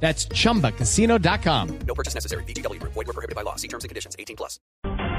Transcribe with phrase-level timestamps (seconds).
[0.00, 1.78] That's chumbacasino.com.
[1.86, 2.44] No purchase necessary.
[2.44, 2.80] BGW.
[2.82, 3.56] Void were prohibited by law.
[3.56, 4.14] See terms and conditions.
[4.18, 4.60] 18 plus.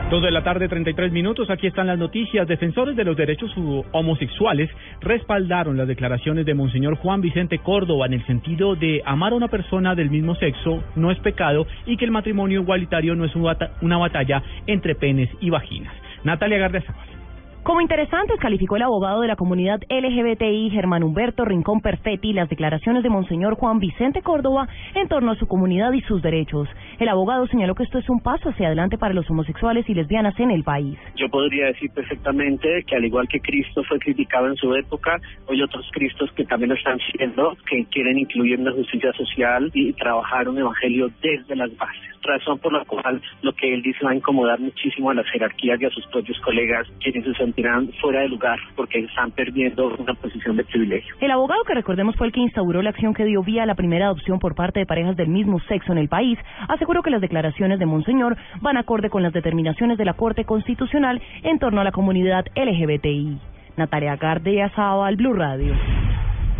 [0.10, 1.50] Dos de la tarde, 33 minutos.
[1.50, 2.48] Aquí están las noticias.
[2.48, 3.52] Defensores de los derechos
[3.92, 4.70] homosexuales
[5.02, 9.50] respaldaron las declaraciones de Monseñor Juan Vicente Córdoba en el sentido de amar a una
[9.50, 13.98] persona del mismo sexo no es pecado y que el matrimonio igualitario no es una
[13.98, 15.94] batalla entre penes y vaginas.
[16.24, 17.17] Natalia Gardezábal.
[17.64, 23.04] Como interesantes calificó el abogado de la comunidad LGBTI Germán Humberto Rincón Perfetti las declaraciones
[23.04, 26.70] de Monseñor Juan Vicente Córdoba en torno a su comunidad y sus derechos.
[26.98, 30.40] El abogado señaló que esto es un paso hacia adelante para los homosexuales y lesbianas
[30.40, 30.98] en el país.
[31.16, 35.20] Yo podría decir perfectamente que al igual que Cristo fue criticado en su época,
[35.50, 39.94] hay otros Cristos que también lo están siendo, que quieren incluir una justicia social y
[39.94, 42.02] trabajar un evangelio desde las bases.
[42.24, 45.82] Razón por la cual lo que él dice va a incomodar muchísimo a las jerarquías
[45.82, 50.14] y a sus propios colegas, quienes se sentirán fuera de lugar porque están perdiendo una
[50.14, 51.16] posición de privilegio.
[51.22, 53.76] El abogado que recordemos fue el que instauró la acción que dio vía a la
[53.76, 56.38] primera adopción por parte de parejas del mismo sexo en el país,
[56.68, 61.22] aseguró que las declaraciones de Monseñor van acorde con las determinaciones de la Corte Constitucional
[61.44, 63.38] en torno a la comunidad LGBTI.
[63.78, 65.74] Natalia Gardia al Blue Radio.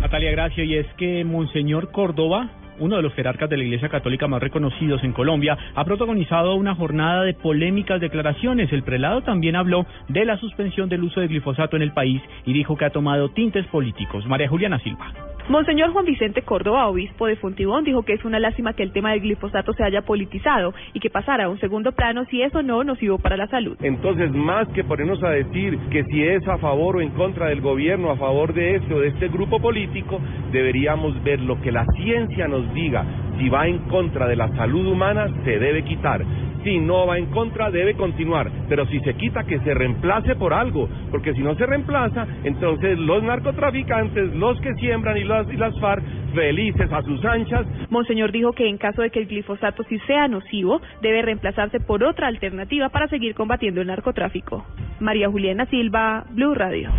[0.00, 0.66] Natalia, gracias.
[0.66, 5.02] Y es que Monseñor Córdoba uno de los jerarcas de la Iglesia Católica más reconocidos
[5.04, 8.72] en Colombia, ha protagonizado una jornada de polémicas declaraciones.
[8.72, 12.52] El prelado también habló de la suspensión del uso de glifosato en el país y
[12.52, 14.26] dijo que ha tomado tintes políticos.
[14.26, 15.27] María Juliana Silva.
[15.48, 19.12] Monseñor Juan Vicente Córdoba, obispo de Fontibón, dijo que es una lástima que el tema
[19.12, 22.84] del glifosato se haya politizado y que pasara a un segundo plano si eso no
[22.84, 23.74] nocivo para la salud.
[23.80, 27.62] Entonces, más que ponernos a decir que si es a favor o en contra del
[27.62, 30.20] gobierno, a favor de este o de este grupo político,
[30.52, 33.06] deberíamos ver lo que la ciencia nos diga.
[33.38, 36.22] Si va en contra de la salud humana, se debe quitar
[36.64, 38.50] si no va en contra, debe continuar.
[38.68, 40.88] Pero si se quita, que se reemplace por algo.
[41.10, 46.02] Porque si no se reemplaza, entonces los narcotraficantes, los que siembran y las, y FARC,
[46.34, 47.66] felices a sus anchas.
[47.90, 52.04] Monseñor dijo que en caso de que el glifosato sí sea nocivo, debe reemplazarse por
[52.04, 54.64] otra alternativa para seguir combatiendo el narcotráfico.
[55.00, 56.90] María Juliana Silva, Blue Radio.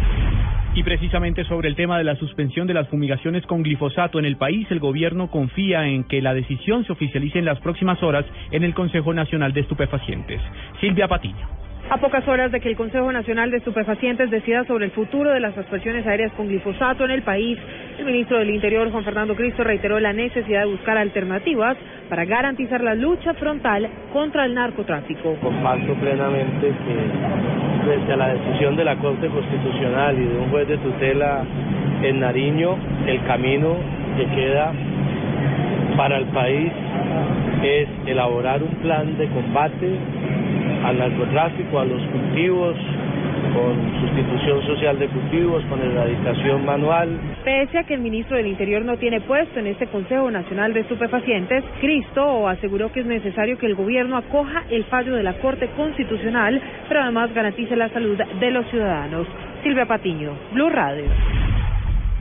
[0.75, 4.37] Y precisamente sobre el tema de la suspensión de las fumigaciones con glifosato en el
[4.37, 8.63] país, el gobierno confía en que la decisión se oficialice en las próximas horas en
[8.63, 10.41] el Consejo Nacional de Estupefacientes.
[10.79, 11.59] Silvia Patiño.
[11.89, 15.39] A pocas horas de que el Consejo Nacional de Estupefacientes decida sobre el futuro de
[15.39, 17.57] las aspersiones aéreas con glifosato en el país,
[17.97, 22.81] el ministro del Interior, Juan Fernando Cristo, reiteró la necesidad de buscar alternativas para garantizar
[22.81, 25.35] la lucha frontal contra el narcotráfico.
[25.41, 27.38] Comparto plenamente que
[27.85, 31.43] desde la decisión de la Corte Constitucional y de un juez de tutela
[32.03, 32.75] en Nariño,
[33.07, 33.75] el camino
[34.17, 34.71] que queda
[35.97, 36.71] para el país
[37.63, 39.97] es elaborar un plan de combate
[40.85, 42.75] al narcotráfico, a los cultivos,
[43.53, 47.19] con sustitución social de cultivos, con erradicación manual.
[47.43, 50.81] Pese a que el ministro del Interior no tiene puesto en este Consejo Nacional de
[50.81, 55.69] Estupefacientes, Cristo aseguró que es necesario que el gobierno acoja el fallo de la Corte
[55.75, 59.27] Constitucional, pero además garantice la salud de los ciudadanos.
[59.63, 61.05] Silvia Patiño, Blue Radio.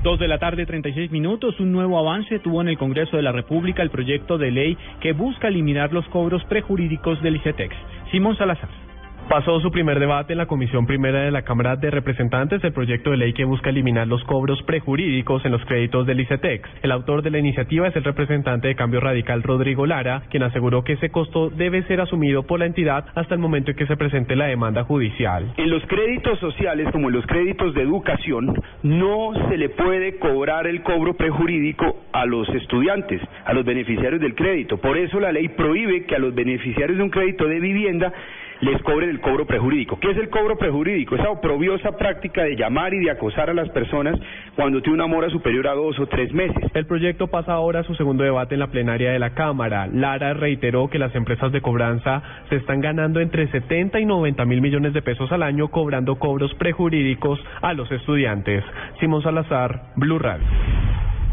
[0.02, 1.58] Dos de la tarde, 36 minutos.
[1.58, 5.12] Un nuevo avance tuvo en el Congreso de la República el proyecto de ley que
[5.12, 7.74] busca eliminar los cobros prejurídicos del ICETEX.
[8.12, 8.87] Simón Salazar.
[9.28, 13.10] Pasó su primer debate en la Comisión Primera de la Cámara de Representantes el proyecto
[13.10, 16.66] de ley que busca eliminar los cobros prejurídicos en los créditos del ICETEX.
[16.82, 20.82] El autor de la iniciativa es el representante de Cambio Radical Rodrigo Lara, quien aseguró
[20.82, 23.98] que ese costo debe ser asumido por la entidad hasta el momento en que se
[23.98, 25.52] presente la demanda judicial.
[25.58, 30.66] En los créditos sociales, como en los créditos de educación, no se le puede cobrar
[30.66, 34.78] el cobro prejurídico a los estudiantes, a los beneficiarios del crédito.
[34.78, 38.10] Por eso la ley prohíbe que a los beneficiarios de un crédito de vivienda
[38.60, 39.98] les cobren el cobro prejurídico.
[40.00, 41.14] ¿Qué es el cobro prejurídico?
[41.14, 44.18] Esa oprobiosa práctica de llamar y de acosar a las personas
[44.56, 46.56] cuando tiene una mora superior a dos o tres meses.
[46.74, 49.86] El proyecto pasa ahora a su segundo debate en la plenaria de la Cámara.
[49.86, 54.60] Lara reiteró que las empresas de cobranza se están ganando entre 70 y 90 mil
[54.60, 58.64] millones de pesos al año cobrando cobros prejurídicos a los estudiantes.
[59.00, 60.46] Simón Salazar, Blue Radio.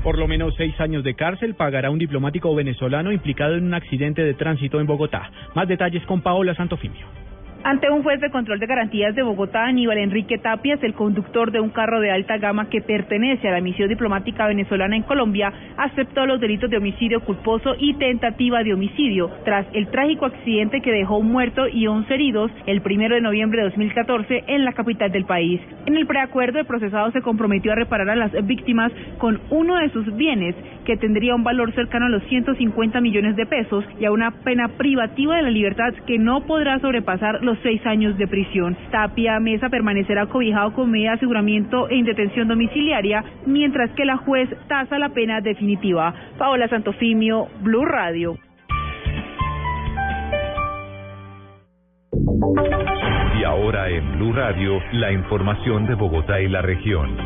[0.05, 4.23] Por lo menos seis años de cárcel pagará un diplomático venezolano implicado en un accidente
[4.23, 5.31] de tránsito en Bogotá.
[5.55, 7.24] Más detalles con Paola Santofimio.
[7.67, 11.59] Ante un juez de control de garantías de Bogotá, Aníbal Enrique Tapias, el conductor de
[11.59, 16.27] un carro de alta gama que pertenece a la misión diplomática venezolana en Colombia, aceptó
[16.27, 21.17] los delitos de homicidio culposo y tentativa de homicidio tras el trágico accidente que dejó
[21.17, 25.25] un muerto y 11 heridos el primero de noviembre de 2014 en la capital del
[25.25, 25.59] país.
[25.87, 29.89] En el preacuerdo, el procesado se comprometió a reparar a las víctimas con uno de
[29.89, 34.11] sus bienes, que tendría un valor cercano a los 150 millones de pesos, y a
[34.11, 38.77] una pena privativa de la libertad que no podrá sobrepasar los seis años de prisión.
[38.91, 44.49] Tapia Mesa permanecerá cobijado con media de aseguramiento e detención domiciliaria, mientras que la juez
[44.67, 46.13] tasa la pena definitiva.
[46.37, 48.37] Paola Santofimio, Blue Radio.
[53.39, 57.17] Y ahora en Blue Radio, la información de Bogotá y la región.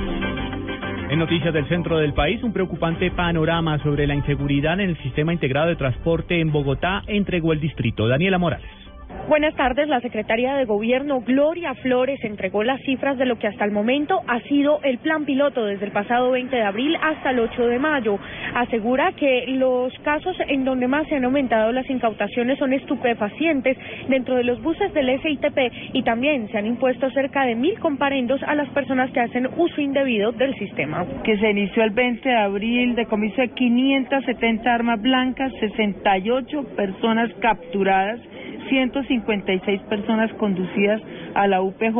[1.09, 5.33] En noticias del centro del país, un preocupante panorama sobre la inseguridad en el sistema
[5.33, 8.07] integrado de transporte en Bogotá entregó el distrito.
[8.07, 8.88] Daniela Morales.
[9.29, 9.87] Buenas tardes.
[9.87, 14.21] La secretaria de Gobierno, Gloria Flores, entregó las cifras de lo que hasta el momento
[14.27, 17.77] ha sido el plan piloto desde el pasado 20 de abril hasta el 8 de
[17.77, 18.17] mayo.
[18.55, 23.77] Asegura que los casos en donde más se han aumentado las incautaciones son estupefacientes
[24.07, 28.41] dentro de los buses del SITP y también se han impuesto cerca de mil comparendos
[28.41, 31.05] a las personas que hacen uso indebido del sistema.
[31.23, 38.19] Que se inició el 20 de abril, decomiso de 570 armas blancas, 68 personas capturadas
[38.69, 41.01] 156 personas conducidas
[41.33, 41.95] a la UPJ,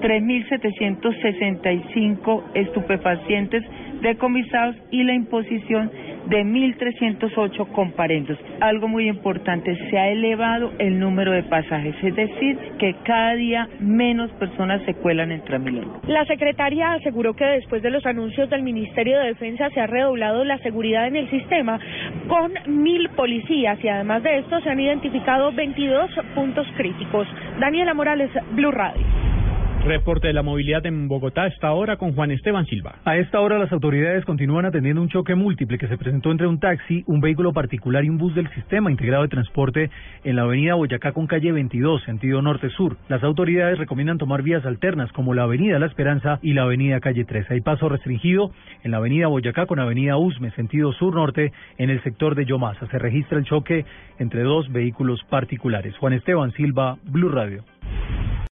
[0.00, 3.64] 3.765 estupefacientes
[4.00, 5.90] decomisados y la imposición
[6.30, 8.38] de 1.308 comparendos.
[8.60, 13.68] Algo muy importante, se ha elevado el número de pasajes, es decir, que cada día
[13.80, 16.00] menos personas se cuelan en Transmilenio.
[16.06, 20.44] La secretaria aseguró que después de los anuncios del Ministerio de Defensa se ha redoblado
[20.44, 21.80] la seguridad en el sistema
[22.28, 27.26] con mil policías y además de esto se han identificado 22 puntos críticos.
[27.58, 29.19] Daniela Morales, Blue Radio.
[29.84, 32.96] Reporte de la movilidad en Bogotá está ahora con Juan Esteban Silva.
[33.06, 36.60] A esta hora las autoridades continúan atendiendo un choque múltiple que se presentó entre un
[36.60, 39.90] taxi, un vehículo particular y un bus del sistema integrado de transporte
[40.22, 42.98] en la avenida Boyacá con calle 22, sentido norte-sur.
[43.08, 47.24] Las autoridades recomiendan tomar vías alternas como la avenida La Esperanza y la avenida calle
[47.24, 47.50] 3.
[47.50, 48.52] Hay paso restringido
[48.84, 52.86] en la avenida Boyacá con avenida Usme, sentido sur-norte, en el sector de Yomasa.
[52.88, 53.86] Se registra el choque
[54.18, 55.96] entre dos vehículos particulares.
[55.96, 57.64] Juan Esteban Silva, Blue Radio.